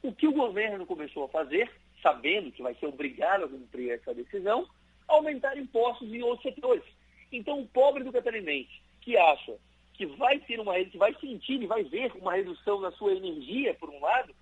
O 0.01 0.11
que 0.11 0.27
o 0.27 0.33
governo 0.33 0.83
começou 0.87 1.25
a 1.25 1.29
fazer 1.29 1.69
sabendo 2.01 2.51
que 2.51 2.63
vai 2.63 2.73
ser 2.75 2.87
obrigado 2.87 3.45
a 3.45 3.47
cumprir 3.47 3.91
essa 3.91 4.15
decisão, 4.15 4.67
aumentar 5.07 5.55
impostos 5.59 6.11
em 6.11 6.23
outros 6.23 6.53
setores. 6.53 6.83
Então, 7.31 7.59
o 7.59 7.67
pobre 7.67 8.03
do 8.03 8.11
catarinense 8.11 8.81
que 9.01 9.15
acha 9.15 9.55
que 9.93 10.07
vai 10.07 10.39
ter 10.39 10.59
uma 10.59 10.73
que 10.83 10.97
vai 10.97 11.13
sentir 11.15 11.61
e 11.61 11.67
vai 11.67 11.83
ver 11.83 12.11
uma 12.15 12.33
redução 12.33 12.81
na 12.81 12.91
sua 12.93 13.13
energia, 13.13 13.75
por 13.75 13.91
um 13.91 13.99
lado, 13.99 14.35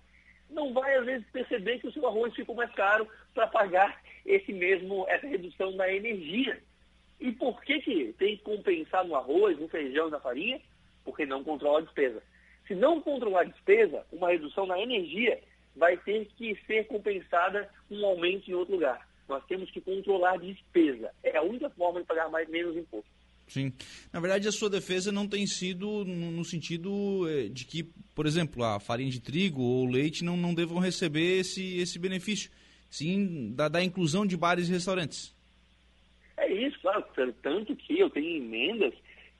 não 0.54 0.72
vai 0.72 0.94
às 0.96 1.04
vezes 1.04 1.26
perceber 1.30 1.78
que 1.78 1.88
o 1.88 1.92
seu 1.92 2.06
arroz 2.06 2.34
ficou 2.34 2.54
mais 2.54 2.72
caro 2.72 3.06
para 3.34 3.46
pagar 3.46 4.00
esse 4.24 4.52
mesmo 4.52 5.04
essa 5.08 5.26
redução 5.26 5.72
na 5.72 5.92
energia. 5.92 6.60
E 7.20 7.32
por 7.32 7.62
que, 7.62 7.80
que 7.80 8.14
tem 8.18 8.36
que 8.36 8.42
compensar 8.42 9.04
no 9.04 9.14
arroz, 9.14 9.58
no 9.58 9.68
feijão, 9.68 10.10
na 10.10 10.20
farinha? 10.20 10.60
Porque 11.04 11.26
não 11.26 11.44
controla 11.44 11.78
a 11.78 11.82
despesa. 11.82 12.22
Se 12.66 12.74
não 12.74 13.00
controlar 13.00 13.42
a 13.42 13.44
despesa, 13.44 14.06
uma 14.12 14.30
redução 14.30 14.66
na 14.66 14.80
energia 14.80 15.40
vai 15.76 15.96
ter 15.98 16.26
que 16.36 16.58
ser 16.66 16.86
compensada 16.86 17.68
com 17.88 17.96
um 17.96 18.06
aumento 18.06 18.50
em 18.50 18.54
outro 18.54 18.74
lugar. 18.74 19.06
Nós 19.28 19.44
temos 19.46 19.70
que 19.70 19.80
controlar 19.80 20.34
a 20.34 20.38
despesa. 20.38 21.10
É 21.22 21.36
a 21.36 21.42
única 21.42 21.68
forma 21.70 22.00
de 22.00 22.06
pagar 22.06 22.30
mais 22.30 22.48
menos 22.48 22.76
imposto. 22.76 23.10
Sim. 23.46 23.72
Na 24.12 24.20
verdade, 24.20 24.48
a 24.48 24.52
sua 24.52 24.70
defesa 24.70 25.12
não 25.12 25.28
tem 25.28 25.46
sido 25.46 26.04
no 26.04 26.44
sentido 26.44 27.28
eh, 27.28 27.48
de 27.48 27.64
que, 27.64 27.84
por 28.14 28.26
exemplo, 28.26 28.64
a 28.64 28.80
farinha 28.80 29.10
de 29.10 29.20
trigo 29.20 29.62
ou 29.62 29.86
leite 29.86 30.24
não, 30.24 30.36
não 30.36 30.54
devam 30.54 30.78
receber 30.78 31.40
esse, 31.40 31.78
esse 31.78 31.98
benefício, 31.98 32.50
sim 32.90 33.52
da, 33.54 33.68
da 33.68 33.84
inclusão 33.84 34.26
de 34.26 34.36
bares 34.36 34.68
e 34.68 34.72
restaurantes. 34.72 35.34
É 36.36 36.52
isso, 36.52 36.78
claro. 36.80 37.04
Tanto 37.42 37.76
que 37.76 37.98
eu 37.98 38.10
tenho 38.10 38.36
emendas 38.38 38.94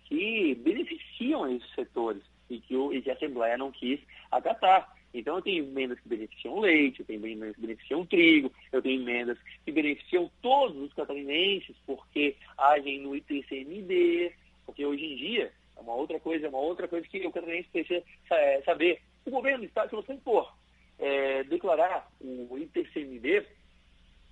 que 0.05 0.55
beneficiam 0.63 1.51
esses 1.51 1.75
setores 1.75 2.23
e 2.49 2.61
que, 2.61 2.75
e 2.75 3.03
que 3.03 3.11
a 3.11 3.15
Assembleia 3.15 3.57
não 3.57 3.73
quis 3.73 4.01
acatar. 4.31 4.94
Então, 5.15 5.37
eu 5.37 5.43
tenho 5.43 5.65
emendas 5.65 6.01
que 6.01 6.09
beneficiam 6.09 6.55
o 6.55 6.61
leite, 6.61 6.99
eu 6.99 7.07
tenho 7.07 7.25
emendas 7.25 7.55
que 7.55 7.61
beneficiam 7.61 8.01
o 8.01 8.07
trigo, 8.07 8.53
eu 8.73 8.83
tenho 8.83 9.01
emendas 9.01 9.39
que 9.65 9.71
beneficiam 9.71 10.29
todos 10.43 10.77
os 10.77 10.93
catarinenses, 10.93 11.77
porque 11.87 12.37
agem 12.59 13.01
no 13.01 13.15
IPCMD, 13.15 14.33
porque 14.67 14.85
hoje 14.85 15.05
em 15.05 15.17
dia, 15.17 15.53
é 15.77 15.81
uma 15.81 15.95
outra 15.95 16.19
coisa, 16.19 16.47
é 16.47 16.49
uma 16.49 16.59
outra 16.59 16.89
coisa 16.89 17.07
que 17.07 17.25
o 17.25 17.31
catarinense 17.31 17.69
precisa 17.71 18.03
é, 18.29 18.61
saber. 18.63 19.01
O 19.25 19.31
governo 19.31 19.61
do 19.61 19.67
Estado, 19.67 19.91
se 19.91 19.95
você 19.95 20.17
for 20.19 20.53
é, 20.99 21.45
declarar 21.45 22.11
o 22.21 22.59
IPCMD, 22.59 23.47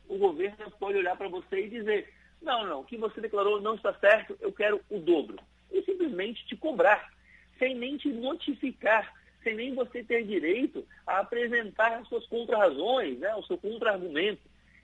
o 0.09 0.19
governo 0.19 0.69
pode 0.81 0.99
olhar 0.99 1.17
para 1.17 1.29
você 1.29 1.65
e 1.65 1.71
dizer, 1.71 2.13
não, 2.43 2.67
não, 2.67 2.81
o 2.81 2.85
que 2.85 2.97
você 2.97 3.21
declarou 3.21 3.61
não 3.61 3.77
está 3.77 3.95
certo, 3.95 4.37
eu 4.41 4.53
quero 4.53 4.81
o 4.91 4.99
dobro. 4.99 5.39
E 5.71 5.81
simplesmente 5.83 6.45
te 6.45 6.57
cobrar, 6.57 7.13
sem 7.57 7.73
nem 7.77 7.97
te 7.97 8.09
notificar 8.09 9.22
sem 9.43 9.55
nem 9.55 9.75
você 9.75 10.03
ter 10.03 10.25
direito 10.25 10.87
a 11.07 11.19
apresentar 11.21 11.99
as 11.99 12.09
suas 12.09 12.27
contrarrazões, 12.27 13.19
né, 13.19 13.35
o 13.35 13.43
seu 13.43 13.59
contra-argumento. 13.59 14.43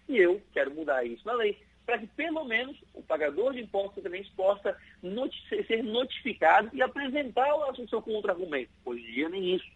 E 0.09 0.17
eu 0.17 0.41
quero 0.53 0.75
mudar 0.75 1.05
isso 1.05 1.27
na 1.27 1.35
lei, 1.35 1.59
para 1.85 1.99
que 1.99 2.07
pelo 2.09 2.45
menos 2.45 2.77
o 2.95 3.03
pagador 3.03 3.53
de 3.53 3.61
impostos 3.61 4.03
também 4.03 4.25
possa 4.37 4.77
noti 5.03 5.39
ser 5.67 5.83
notificado 5.83 6.71
e 6.73 6.83
apresentar 6.83 7.55
o 7.55 7.89
seu 7.89 8.03
contra-argumento. 8.03 8.71
Hoje 8.85 9.03
em 9.03 9.13
dia 9.13 9.29
nem 9.29 9.55
isso. 9.55 9.71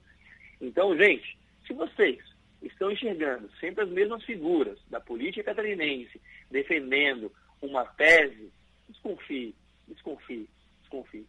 Então, 0.60 0.96
gente, 0.96 1.38
se 1.66 1.72
vocês 1.72 2.18
estão 2.62 2.90
enxergando 2.90 3.50
sempre 3.58 3.84
as 3.84 3.90
mesmas 3.90 4.22
figuras 4.24 4.78
da 4.88 5.00
política 5.00 5.44
catarinense 5.44 6.20
defendendo 6.50 7.32
uma 7.60 7.84
tese, 7.84 8.52
desconfie, 8.88 9.54
desconfie, 9.88 10.48
desconfie. 10.80 11.26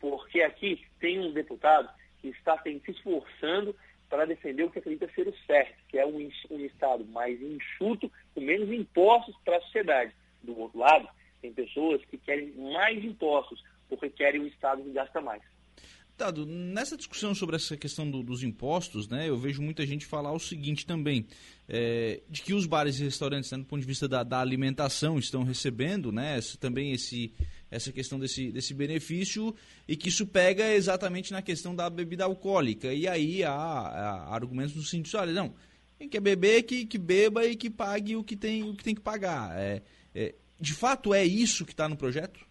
Porque 0.00 0.42
aqui 0.42 0.84
tem 1.00 1.18
um 1.18 1.32
deputado 1.32 1.88
que 2.24 2.30
está 2.30 2.58
se 2.62 2.80
esforçando 2.88 3.76
para 4.08 4.24
defender 4.24 4.62
o 4.62 4.70
que 4.70 4.78
acredita 4.78 5.10
ser 5.14 5.28
o 5.28 5.34
certo, 5.46 5.76
que 5.88 5.98
é 5.98 6.06
um, 6.06 6.30
um 6.50 6.60
Estado 6.60 7.04
mais 7.04 7.38
enxuto, 7.42 8.10
com 8.34 8.40
menos 8.40 8.70
impostos 8.72 9.36
para 9.44 9.58
a 9.58 9.60
sociedade. 9.60 10.14
Do 10.42 10.58
outro 10.58 10.78
lado, 10.78 11.06
tem 11.42 11.52
pessoas 11.52 12.02
que 12.06 12.16
querem 12.16 12.50
mais 12.72 13.04
impostos, 13.04 13.62
porque 13.90 14.08
querem 14.08 14.40
um 14.40 14.46
Estado 14.46 14.82
que 14.82 14.90
gasta 14.90 15.20
mais. 15.20 15.42
Dado, 16.16 16.46
nessa 16.46 16.96
discussão 16.96 17.34
sobre 17.34 17.56
essa 17.56 17.76
questão 17.76 18.10
do, 18.10 18.22
dos 18.22 18.42
impostos, 18.42 19.06
né, 19.08 19.28
eu 19.28 19.36
vejo 19.36 19.60
muita 19.60 19.84
gente 19.84 20.06
falar 20.06 20.32
o 20.32 20.38
seguinte 20.38 20.86
também, 20.86 21.26
é, 21.68 22.22
de 22.30 22.40
que 22.40 22.54
os 22.54 22.66
bares 22.66 23.00
e 23.00 23.04
restaurantes, 23.04 23.50
né, 23.50 23.58
do 23.58 23.64
ponto 23.64 23.80
de 23.80 23.86
vista 23.86 24.08
da, 24.08 24.22
da 24.22 24.40
alimentação, 24.40 25.18
estão 25.18 25.42
recebendo 25.42 26.10
né, 26.10 26.38
esse, 26.38 26.56
também 26.56 26.92
esse, 26.92 27.34
essa 27.74 27.92
questão 27.92 28.18
desse, 28.18 28.52
desse 28.52 28.72
benefício 28.72 29.54
e 29.88 29.96
que 29.96 30.08
isso 30.08 30.26
pega 30.26 30.72
exatamente 30.72 31.32
na 31.32 31.42
questão 31.42 31.74
da 31.74 31.90
bebida 31.90 32.24
alcoólica. 32.24 32.92
E 32.92 33.08
aí 33.08 33.42
há, 33.42 33.52
há 33.52 34.34
argumentos 34.34 34.76
no 34.76 34.82
sentido, 34.82 35.18
olha, 35.18 35.32
não, 35.32 35.54
quem 35.98 36.08
quer 36.08 36.20
beber, 36.20 36.62
que, 36.62 36.86
que 36.86 36.98
beba 36.98 37.44
e 37.44 37.56
que 37.56 37.68
pague 37.68 38.14
o 38.14 38.22
que 38.22 38.36
tem, 38.36 38.62
o 38.62 38.76
que, 38.76 38.84
tem 38.84 38.94
que 38.94 39.00
pagar. 39.00 39.58
É, 39.58 39.82
é, 40.14 40.34
de 40.60 40.72
fato, 40.72 41.12
é 41.12 41.24
isso 41.24 41.64
que 41.64 41.72
está 41.72 41.88
no 41.88 41.96
projeto? 41.96 42.46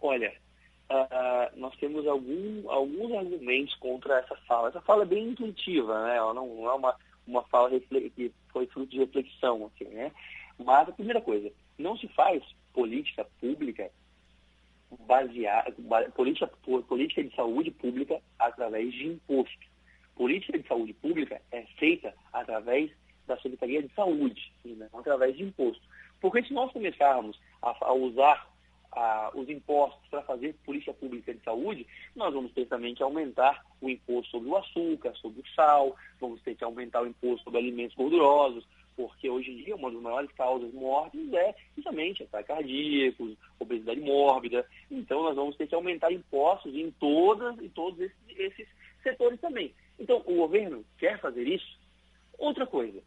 Olha, 0.00 0.32
uh, 0.90 1.58
nós 1.58 1.74
temos 1.76 2.06
algum, 2.06 2.68
alguns 2.70 3.12
argumentos 3.16 3.74
contra 3.76 4.18
essa 4.18 4.36
fala. 4.46 4.68
Essa 4.68 4.80
fala 4.82 5.04
é 5.04 5.06
bem 5.06 5.30
intuitiva, 5.30 6.04
né? 6.04 6.16
Ela 6.16 6.34
não, 6.34 6.46
não 6.46 6.66
é 6.66 6.74
uma, 6.74 6.96
uma 7.26 7.42
fala 7.44 7.70
que 7.80 8.32
foi 8.52 8.66
fruto 8.66 8.90
de 8.90 8.98
reflexão, 8.98 9.70
assim, 9.74 9.88
né? 9.90 10.12
Mas 10.58 10.88
a 10.88 10.92
primeira 10.92 11.20
coisa, 11.22 11.50
não 11.78 11.96
se 11.96 12.06
faz 12.08 12.42
política 12.72 13.26
pública 13.40 13.90
baseada, 15.06 15.72
política, 16.14 16.46
política 16.88 17.22
de 17.22 17.34
saúde 17.34 17.70
pública 17.70 18.20
através 18.38 18.92
de 18.92 19.06
imposto. 19.06 19.66
Política 20.16 20.58
de 20.58 20.66
saúde 20.66 20.92
pública 20.94 21.40
é 21.52 21.62
feita 21.78 22.14
através 22.32 22.90
da 23.26 23.36
Secretaria 23.40 23.82
de 23.82 23.94
Saúde, 23.94 24.52
não 24.64 25.00
através 25.00 25.36
de 25.36 25.44
imposto. 25.44 25.82
Porque 26.20 26.42
se 26.42 26.52
nós 26.52 26.72
começarmos 26.72 27.40
a, 27.62 27.76
a 27.80 27.92
usar 27.92 28.50
a, 28.92 29.30
os 29.34 29.48
impostos 29.48 30.06
para 30.08 30.22
fazer 30.22 30.54
política 30.64 30.92
pública 30.92 31.32
de 31.32 31.40
saúde, 31.42 31.86
nós 32.16 32.34
vamos 32.34 32.52
ter 32.52 32.66
também 32.66 32.94
que 32.94 33.02
aumentar 33.02 33.64
o 33.80 33.88
imposto 33.88 34.32
sobre 34.32 34.48
o 34.48 34.56
açúcar, 34.56 35.14
sobre 35.16 35.40
o 35.40 35.54
sal, 35.54 35.96
vamos 36.20 36.42
ter 36.42 36.56
que 36.56 36.64
aumentar 36.64 37.02
o 37.02 37.06
imposto 37.06 37.44
sobre 37.44 37.60
alimentos 37.60 37.96
gordurosos, 37.96 38.66
porque 39.00 39.30
hoje 39.30 39.50
em 39.50 39.56
dia 39.56 39.74
uma 39.74 39.90
das 39.90 40.02
maiores 40.02 40.30
causas 40.32 40.70
mortes 40.74 41.32
é 41.32 41.54
justamente 41.74 42.22
ataques 42.22 42.48
cardíacos, 42.48 43.34
obesidade 43.58 43.98
mórbida. 43.98 44.66
Então 44.90 45.22
nós 45.22 45.34
vamos 45.34 45.56
ter 45.56 45.66
que 45.66 45.74
aumentar 45.74 46.12
impostos 46.12 46.74
em 46.74 46.90
todas 46.90 47.58
e 47.62 47.68
todos 47.70 47.98
esses, 47.98 48.16
esses 48.36 48.68
setores 49.02 49.40
também. 49.40 49.72
Então 49.98 50.22
o 50.26 50.34
governo 50.34 50.84
quer 50.98 51.18
fazer 51.18 51.48
isso. 51.48 51.78
Outra 52.38 52.66
coisa, 52.66 53.02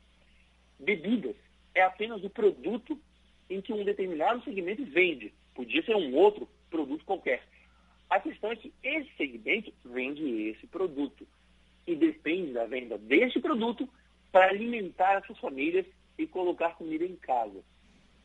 bebidas 0.79 1.35
é 1.75 1.83
apenas 1.83 2.23
o 2.23 2.29
produto 2.29 2.99
em 3.47 3.61
que 3.61 3.71
um 3.71 3.83
determinado 3.83 4.43
segmento 4.43 4.83
vende. 4.85 5.31
Podia 5.53 5.83
ser 5.83 5.95
um 5.95 6.15
outro 6.15 6.49
produto 6.71 7.05
qualquer. 7.05 7.43
A 8.09 8.19
questão 8.19 8.51
é 8.51 8.55
que 8.55 8.73
esse 8.81 9.11
segmento 9.15 9.71
vende 9.85 10.23
esse 10.49 10.65
produto. 10.65 11.27
E 11.85 11.95
depende 11.95 12.53
da 12.53 12.65
venda 12.65 12.97
desse 12.97 13.39
produto 13.39 13.87
para 14.33 14.49
alimentar 14.49 15.17
as 15.17 15.25
suas 15.27 15.37
famílias 15.37 15.85
e 16.17 16.25
colocar 16.25 16.75
comida 16.75 17.05
em 17.05 17.15
casa. 17.15 17.63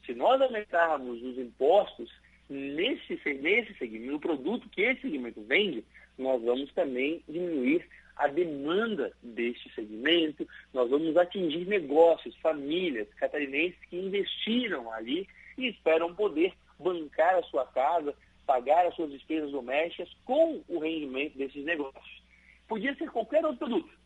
Se 0.07 0.15
nós 0.15 0.41
aumentarmos 0.41 1.23
os 1.23 1.39
impostos 1.39 2.11
nesse, 2.49 3.21
nesse 3.43 3.75
segmento, 3.75 4.13
no 4.13 4.19
produto 4.19 4.71
que 4.71 4.81
esse 4.81 5.03
segmento 5.03 5.43
vende, 5.43 5.85
nós 6.17 6.43
vamos 6.43 6.73
também 6.73 7.23
diminuir 7.29 7.87
a 8.17 8.27
demanda 8.27 9.13
deste 9.23 9.71
segmento, 9.75 10.49
nós 10.73 10.89
vamos 10.89 11.15
atingir 11.15 11.67
negócios, 11.67 12.35
famílias 12.37 13.07
catarinenses 13.15 13.79
que 13.91 13.97
investiram 13.99 14.91
ali 14.91 15.29
e 15.59 15.69
esperam 15.69 16.15
poder 16.15 16.55
bancar 16.79 17.35
a 17.35 17.43
sua 17.43 17.67
casa, 17.67 18.15
pagar 18.47 18.87
as 18.87 18.95
suas 18.95 19.11
despesas 19.11 19.51
domésticas 19.51 20.09
com 20.25 20.65
o 20.69 20.79
rendimento 20.79 21.37
desses 21.37 21.63
negócios. 21.67 22.23
Podia 22.67 22.95
ser 22.97 23.11
qualquer 23.11 23.45
outro 23.45 23.59
produto, 23.59 23.98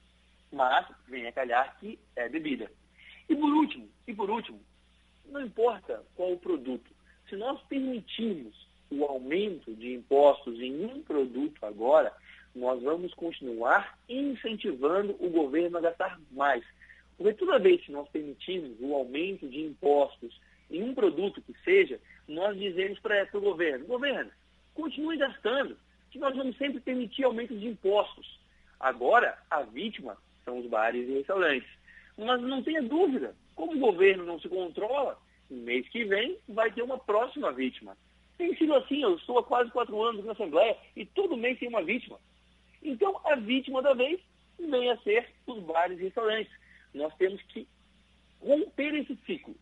mas 0.52 0.86
vem 1.08 1.26
a 1.26 1.32
calhar 1.32 1.76
que 1.78 1.98
é 2.14 2.28
bebida. 2.28 2.70
E 3.28 3.34
por 3.34 3.50
último, 3.50 3.88
e 4.06 4.14
por 4.14 4.30
último, 4.30 4.60
não 5.26 5.40
importa 5.40 6.02
qual 6.14 6.32
o 6.32 6.38
produto, 6.38 6.90
se 7.28 7.36
nós 7.36 7.60
permitirmos 7.62 8.68
o 8.90 9.04
aumento 9.04 9.74
de 9.74 9.94
impostos 9.94 10.60
em 10.60 10.84
um 10.84 11.02
produto 11.02 11.64
agora, 11.64 12.12
nós 12.54 12.82
vamos 12.82 13.14
continuar 13.14 13.98
incentivando 14.08 15.16
o 15.18 15.30
governo 15.30 15.78
a 15.78 15.80
gastar 15.80 16.20
mais. 16.30 16.62
Porque 17.16 17.32
toda 17.34 17.58
vez 17.58 17.80
que 17.80 17.92
nós 17.92 18.08
permitimos 18.08 18.76
o 18.80 18.94
aumento 18.94 19.48
de 19.48 19.60
impostos 19.60 20.38
em 20.70 20.82
um 20.82 20.94
produto 20.94 21.40
que 21.40 21.54
seja, 21.64 21.98
nós 22.28 22.58
dizemos 22.58 22.98
para 22.98 23.26
o 23.32 23.40
governo, 23.40 23.86
governo, 23.86 24.30
continue 24.74 25.16
gastando, 25.16 25.76
que 26.10 26.18
nós 26.18 26.36
vamos 26.36 26.56
sempre 26.58 26.80
permitir 26.80 27.24
aumento 27.24 27.56
de 27.56 27.66
impostos. 27.66 28.38
Agora, 28.78 29.38
a 29.50 29.62
vítima 29.62 30.18
são 30.44 30.58
os 30.58 30.66
bares 30.66 31.08
e 31.08 31.12
restaurantes. 31.12 31.68
Mas 32.16 32.40
não 32.42 32.62
tenha 32.62 32.82
dúvida, 32.82 33.34
como 33.54 33.72
o 33.72 33.78
governo 33.78 34.24
não 34.24 34.38
se 34.40 34.48
controla, 34.48 35.18
no 35.50 35.58
mês 35.58 35.88
que 35.88 36.04
vem 36.04 36.38
vai 36.48 36.70
ter 36.72 36.82
uma 36.82 36.98
próxima 36.98 37.52
vítima. 37.52 37.96
Tem 38.38 38.56
sido 38.56 38.74
assim, 38.74 39.02
eu 39.02 39.16
estou 39.16 39.38
há 39.38 39.44
quase 39.44 39.70
quatro 39.70 40.00
anos 40.02 40.24
na 40.24 40.32
Assembleia 40.32 40.76
e 40.96 41.04
todo 41.06 41.36
mês 41.36 41.58
tem 41.58 41.68
uma 41.68 41.82
vítima. 41.82 42.18
Então, 42.82 43.20
a 43.24 43.36
vítima 43.36 43.80
da 43.82 43.94
vez 43.94 44.20
vem 44.58 44.90
a 44.90 44.96
ser 44.98 45.28
os 45.46 45.62
bares 45.62 45.98
e 45.98 46.04
restaurantes. 46.04 46.52
Nós 46.94 47.14
temos 47.16 47.40
que 47.42 47.66
romper 48.40 48.94
esse 48.94 49.16
ciclo. 49.24 49.54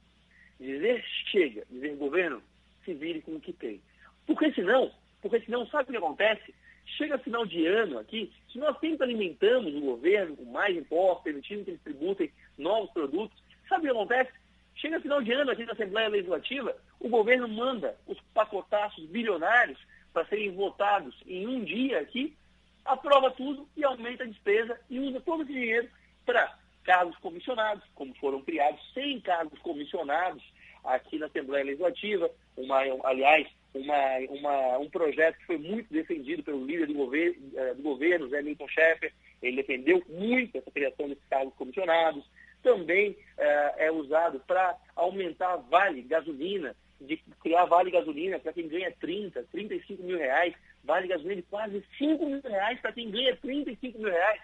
Dizer 0.58 1.04
chega, 1.30 1.64
dizer 1.70 1.96
governo, 1.96 2.42
se 2.84 2.94
vire 2.94 3.20
com 3.22 3.36
o 3.36 3.40
que 3.40 3.52
tem. 3.52 3.80
Porque 4.26 4.52
senão, 4.52 4.90
porque 5.20 5.40
senão 5.40 5.66
sabe 5.66 5.88
o 5.88 5.92
que 5.92 5.98
acontece? 5.98 6.54
Chega 6.96 7.18
final 7.18 7.46
de 7.46 7.66
ano 7.66 7.98
aqui, 7.98 8.32
se 8.50 8.58
nós 8.58 8.78
sempre 8.78 9.04
alimentamos 9.04 9.74
o 9.74 9.80
governo 9.80 10.36
com 10.36 10.44
mais 10.44 10.76
impostos, 10.76 11.24
permitindo 11.24 11.64
que 11.64 11.70
eles 11.70 11.82
tributem 11.82 12.30
novos 12.58 12.90
produtos, 12.90 13.42
sabe 13.68 13.82
o 13.82 13.84
que 13.84 13.96
acontece? 13.96 14.32
Chega 14.74 15.00
final 15.00 15.22
de 15.22 15.32
ano 15.32 15.50
aqui 15.50 15.64
na 15.64 15.72
Assembleia 15.72 16.08
Legislativa, 16.08 16.76
o 16.98 17.08
governo 17.08 17.48
manda 17.48 17.96
os 18.06 18.18
pacotaços 18.34 19.04
bilionários 19.06 19.78
para 20.12 20.26
serem 20.26 20.54
votados 20.54 21.14
em 21.26 21.46
um 21.46 21.62
dia 21.62 22.00
aqui, 22.00 22.36
aprova 22.84 23.30
tudo 23.30 23.68
e 23.76 23.84
aumenta 23.84 24.24
a 24.24 24.26
despesa 24.26 24.80
e 24.88 24.98
usa 24.98 25.20
todo 25.20 25.42
esse 25.42 25.52
dinheiro 25.52 25.88
para 26.24 26.58
cargos 26.82 27.16
comissionados, 27.18 27.84
como 27.94 28.14
foram 28.14 28.42
criados 28.42 28.80
100 28.94 29.20
cargos 29.20 29.58
comissionados 29.60 30.42
aqui 30.84 31.18
na 31.18 31.26
Assembleia 31.26 31.64
Legislativa, 31.64 32.30
uma, 32.56 32.80
aliás, 33.04 33.46
uma, 33.74 34.18
uma, 34.28 34.78
um 34.78 34.90
projeto 34.90 35.38
que 35.38 35.46
foi 35.46 35.58
muito 35.58 35.92
defendido 35.92 36.42
pelo 36.42 36.64
líder 36.64 36.86
do, 36.86 36.94
gover 36.94 37.38
eh, 37.54 37.74
do 37.74 37.82
governo, 37.82 38.28
Zé 38.28 38.42
Milton 38.42 38.68
Schaeffer, 38.68 39.12
ele 39.42 39.56
defendeu 39.56 40.02
muito 40.08 40.58
essa 40.58 40.70
criação 40.70 41.08
desses 41.08 41.24
cargos 41.28 41.54
comissionados, 41.54 42.24
também 42.62 43.16
eh, 43.38 43.74
é 43.78 43.92
usado 43.92 44.40
para 44.40 44.76
aumentar 44.96 45.56
vale 45.56 46.02
gasolina, 46.02 46.74
de 47.00 47.16
criar 47.40 47.64
vale 47.64 47.90
gasolina 47.90 48.38
para 48.38 48.52
quem 48.52 48.68
ganha 48.68 48.92
30, 49.00 49.44
35 49.44 50.02
mil 50.02 50.18
reais, 50.18 50.54
vale 50.84 51.08
gasolina 51.08 51.36
de 51.36 51.42
quase 51.42 51.84
5 51.96 52.26
mil 52.26 52.40
reais 52.42 52.80
para 52.80 52.92
quem 52.92 53.10
ganha 53.10 53.36
35 53.36 53.98
mil 53.98 54.10
reais. 54.10 54.40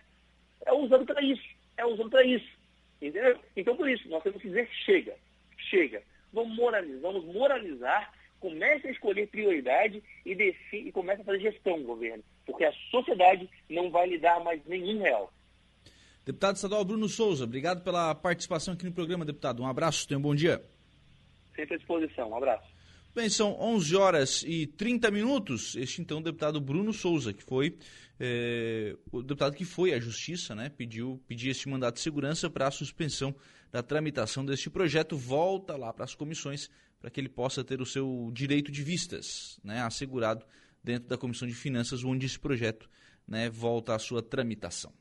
É 0.64 0.72
usado 0.72 1.04
para 1.04 1.22
isso, 1.22 1.44
é 1.76 1.84
usado 1.84 2.08
para 2.08 2.24
isso. 2.24 2.56
Entendeu? 3.02 3.38
Então, 3.54 3.76
por 3.76 3.88
isso, 3.88 4.08
nós 4.08 4.22
temos 4.22 4.40
que 4.40 4.48
dizer 4.48 4.68
chega, 4.84 5.14
chega. 5.58 6.02
Vamos 6.32 6.56
moralizar, 6.56 7.00
vamos 7.00 7.24
moralizar 7.26 8.12
comece 8.46 8.86
a 8.86 8.90
escolher 8.92 9.26
prioridade 9.26 10.00
e, 10.24 10.32
decide, 10.32 10.88
e 10.88 10.92
comece 10.92 11.22
a 11.22 11.24
fazer 11.24 11.40
gestão, 11.40 11.82
governo, 11.82 12.22
porque 12.46 12.64
a 12.64 12.72
sociedade 12.92 13.50
não 13.68 13.90
vai 13.90 14.08
lhe 14.08 14.18
dar 14.18 14.38
mais 14.44 14.64
nenhum 14.66 15.02
real. 15.02 15.32
Deputado 16.24 16.54
estadual 16.54 16.84
Bruno 16.84 17.08
Souza, 17.08 17.42
obrigado 17.42 17.82
pela 17.82 18.14
participação 18.14 18.74
aqui 18.74 18.84
no 18.84 18.92
programa, 18.92 19.24
deputado. 19.24 19.60
Um 19.60 19.66
abraço, 19.66 20.06
tenha 20.06 20.18
um 20.18 20.22
bom 20.22 20.34
dia. 20.34 20.62
Sempre 21.56 21.74
à 21.74 21.78
disposição, 21.78 22.30
um 22.30 22.36
abraço. 22.36 22.68
Bem, 23.12 23.28
são 23.28 23.58
11 23.58 23.96
horas 23.96 24.44
e 24.46 24.66
30 24.66 25.10
minutos. 25.10 25.74
Este 25.74 26.00
então 26.00 26.22
deputado 26.22 26.60
Bruno 26.60 26.92
Souza, 26.92 27.32
que 27.32 27.42
foi 27.42 27.76
é, 28.20 28.94
o 29.10 29.22
deputado 29.22 29.56
que 29.56 29.64
foi 29.64 29.92
à 29.92 29.98
Justiça, 29.98 30.54
né, 30.54 30.68
pediu 30.68 31.20
pedir 31.26 31.50
este 31.50 31.68
mandato 31.68 31.96
de 31.96 32.02
segurança 32.02 32.48
para 32.48 32.68
a 32.68 32.70
suspensão 32.70 33.34
da 33.72 33.82
tramitação 33.82 34.44
deste 34.44 34.70
projeto, 34.70 35.16
volta 35.16 35.76
lá 35.76 35.92
para 35.92 36.04
as 36.04 36.14
comissões 36.14 36.70
para 37.06 37.10
que 37.12 37.20
ele 37.20 37.28
possa 37.28 37.62
ter 37.62 37.80
o 37.80 37.86
seu 37.86 38.32
direito 38.32 38.72
de 38.72 38.82
vistas 38.82 39.60
né, 39.62 39.80
assegurado 39.80 40.44
dentro 40.82 41.08
da 41.08 41.16
Comissão 41.16 41.46
de 41.46 41.54
Finanças, 41.54 42.02
onde 42.02 42.26
esse 42.26 42.36
projeto 42.36 42.90
né, 43.28 43.48
volta 43.48 43.94
à 43.94 43.98
sua 44.00 44.20
tramitação. 44.20 44.92